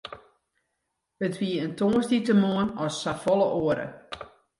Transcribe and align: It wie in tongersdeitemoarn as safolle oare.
It 1.27 1.35
wie 1.41 1.55
in 1.65 1.73
tongersdeitemoarn 1.77 2.69
as 2.83 2.93
safolle 3.03 3.47
oare. 3.61 3.87